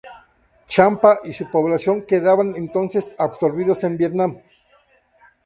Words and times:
Champa 0.67 1.19
y 1.23 1.31
su 1.31 1.47
población 1.51 2.07
quedaban 2.07 2.55
entonces 2.55 3.15
absorbidos 3.19 3.83
en 3.83 3.97
Vietnam. 3.97 4.39